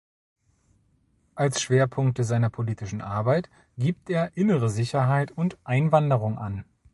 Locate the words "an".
6.39-6.65